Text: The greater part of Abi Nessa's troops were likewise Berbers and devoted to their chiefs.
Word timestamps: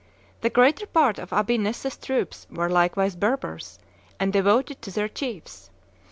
The 0.41 0.49
greater 0.49 0.87
part 0.87 1.19
of 1.19 1.31
Abi 1.31 1.59
Nessa's 1.59 1.95
troops 1.95 2.47
were 2.49 2.67
likewise 2.71 3.15
Berbers 3.15 3.77
and 4.19 4.33
devoted 4.33 4.81
to 4.81 4.89
their 4.89 5.07
chiefs. 5.07 5.69